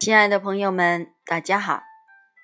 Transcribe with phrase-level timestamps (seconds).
[0.00, 1.82] 亲爱的朋友们，大家好！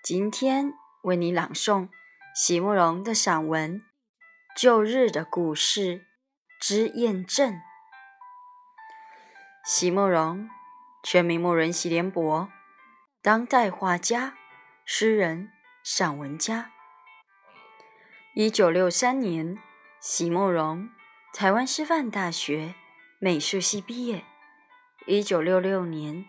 [0.02, 0.72] 今天
[1.02, 1.88] 为你朗诵
[2.34, 3.78] 席慕容的散文
[4.56, 6.04] 《旧日的故事
[6.58, 7.52] 之验证》。
[9.64, 10.50] 席慕容，
[11.04, 12.48] 全名慕容席联博，
[13.22, 14.34] 当代画家、
[14.84, 15.52] 诗人、
[15.84, 16.72] 散文家。
[18.34, 19.56] 一九六三年，
[20.00, 20.90] 席慕容
[21.32, 22.74] 台湾师范大学
[23.20, 24.24] 美术系毕业。
[25.06, 26.28] 一九六六年。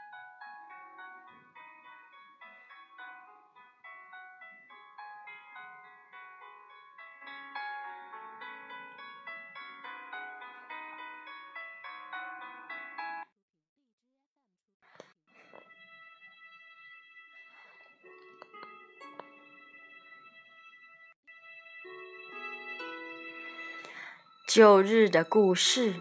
[24.53, 25.93] 旧日的故事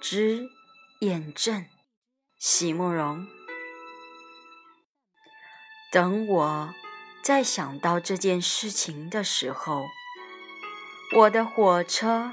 [0.00, 0.48] 之
[1.00, 1.66] 验证，
[2.38, 3.26] 席慕容。
[5.90, 6.74] 等我
[7.20, 9.86] 再想到这件事情的时候，
[11.16, 12.32] 我的火车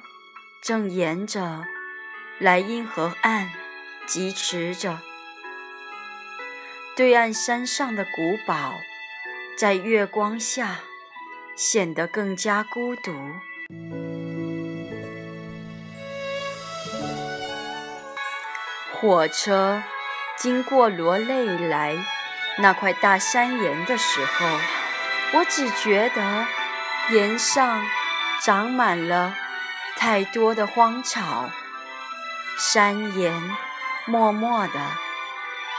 [0.62, 1.66] 正沿着
[2.38, 3.50] 莱茵河岸
[4.06, 5.00] 疾驰着，
[6.96, 8.76] 对岸山上的古堡
[9.58, 10.82] 在月光下
[11.56, 13.12] 显得更加孤独。
[18.96, 19.84] 火车
[20.38, 21.98] 经过罗内莱
[22.60, 24.48] 那块大山岩的时候，
[25.34, 26.46] 我只觉得
[27.12, 27.84] 岩上
[28.42, 29.36] 长满了
[29.98, 31.50] 太多的荒草。
[32.58, 33.34] 山岩
[34.06, 34.80] 默默地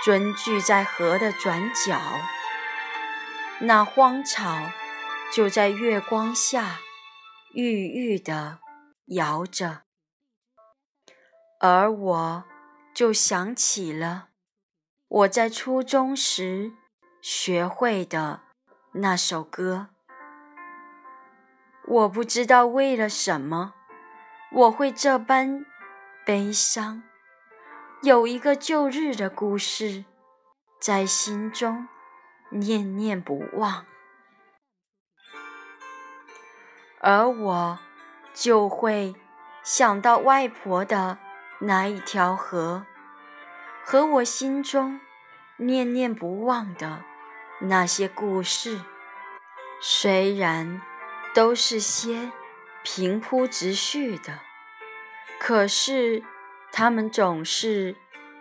[0.05, 1.99] 蹲踞在河的转角，
[3.61, 4.71] 那荒草
[5.33, 6.81] 就在月光下
[7.55, 8.59] 郁郁地
[9.07, 9.85] 摇着，
[11.59, 12.45] 而我。
[12.97, 14.29] 就想起了
[15.07, 16.73] 我在初中时
[17.21, 18.41] 学会的
[18.93, 19.89] 那首歌。
[21.87, 23.75] 我不知道为了什么
[24.51, 25.67] 我会这般
[26.25, 27.03] 悲伤，
[28.01, 30.07] 有一个旧日的故事
[30.81, 31.87] 在心中
[32.49, 33.85] 念念不忘，
[37.01, 37.79] 而我
[38.33, 39.15] 就会
[39.63, 41.19] 想到外婆的。
[41.59, 42.85] 那一条河，
[43.83, 45.01] 和我心中
[45.57, 47.03] 念念不忘的
[47.61, 48.81] 那些故事，
[49.81, 50.83] 虽然
[51.35, 52.31] 都是些
[52.83, 54.41] 平铺直叙的，
[55.41, 56.23] 可是
[56.71, 57.97] 它们总是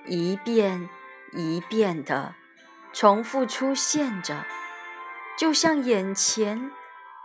[0.06, 0.90] 一遍
[1.32, 2.36] 一遍的
[2.92, 4.46] 重复出现着，
[5.38, 6.70] 就像眼前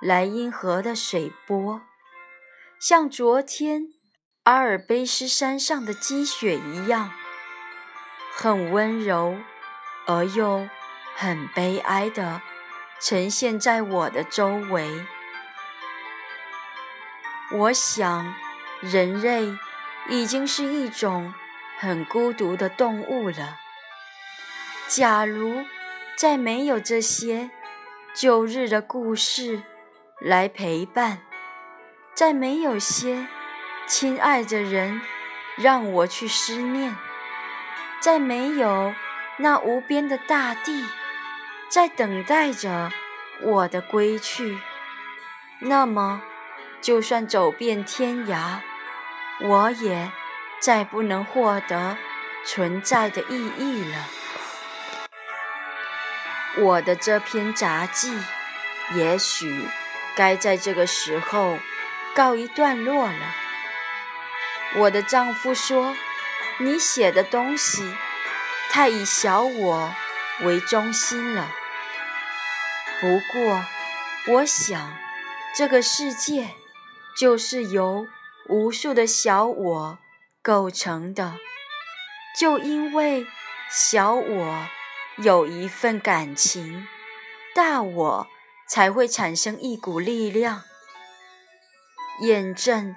[0.00, 1.82] 莱茵河的水波，
[2.78, 3.88] 像昨天。
[4.44, 7.12] 阿尔卑斯山上的积雪一样，
[8.32, 9.36] 很温柔
[10.06, 10.66] 而又
[11.14, 12.40] 很悲哀的
[12.98, 15.04] 呈现在我的周围。
[17.52, 18.34] 我想，
[18.80, 19.54] 人类
[20.08, 21.34] 已经是一种
[21.78, 23.58] 很孤独的动物了。
[24.88, 25.64] 假如
[26.16, 27.50] 再没有这些
[28.14, 29.62] 旧日的故事
[30.18, 31.20] 来陪伴，
[32.14, 33.28] 再没有些……
[33.90, 35.02] 亲爱的人，
[35.56, 36.96] 让我去思念，
[37.98, 38.94] 在没有
[39.38, 40.86] 那无边的大地，
[41.68, 42.92] 在等待着
[43.42, 44.60] 我的归去。
[45.58, 46.22] 那么，
[46.80, 48.60] 就算走遍天涯，
[49.40, 50.12] 我也
[50.60, 51.96] 再不能获得
[52.46, 54.06] 存在的意义了。
[56.58, 58.16] 我的这篇杂记，
[58.94, 59.66] 也许
[60.14, 61.58] 该在这个时候
[62.14, 63.39] 告一段落了。
[64.78, 65.96] 我的丈夫说
[66.58, 67.94] ：“你写的东西
[68.70, 69.94] 太以小我
[70.42, 71.50] 为中心了。”
[73.00, 73.64] 不过，
[74.28, 74.96] 我想，
[75.56, 76.50] 这个世界
[77.18, 78.06] 就是由
[78.48, 79.98] 无数的小我
[80.40, 81.36] 构成的。
[82.38, 83.26] 就因为
[83.68, 84.68] 小我
[85.16, 86.86] 有一份感情，
[87.54, 88.28] 大我
[88.68, 90.62] 才会产生一股力量。
[92.20, 92.94] 验证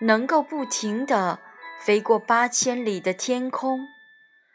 [0.00, 1.38] 能够不停地
[1.80, 3.80] 飞过八千里的天空，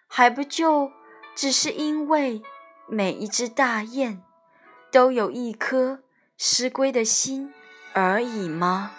[0.08, 0.92] 还不就
[1.36, 2.42] 只是因为
[2.88, 4.24] 每一只大雁
[4.92, 6.00] 都有一颗
[6.38, 7.54] 失归的心
[7.94, 8.92] 而已吗？